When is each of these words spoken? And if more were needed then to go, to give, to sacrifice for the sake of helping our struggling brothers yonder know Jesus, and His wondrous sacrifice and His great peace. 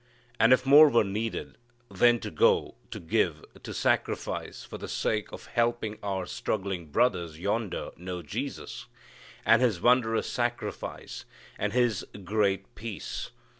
And 0.39 0.51
if 0.51 0.65
more 0.65 0.89
were 0.89 1.03
needed 1.03 1.59
then 1.91 2.19
to 2.21 2.31
go, 2.31 2.73
to 2.89 2.99
give, 2.99 3.45
to 3.61 3.71
sacrifice 3.71 4.63
for 4.63 4.79
the 4.79 4.87
sake 4.87 5.31
of 5.31 5.45
helping 5.45 5.99
our 6.01 6.25
struggling 6.25 6.87
brothers 6.87 7.37
yonder 7.37 7.91
know 7.97 8.23
Jesus, 8.23 8.87
and 9.45 9.61
His 9.61 9.79
wondrous 9.79 10.25
sacrifice 10.27 11.25
and 11.59 11.71
His 11.73 12.03
great 12.23 12.73
peace. 12.73 13.29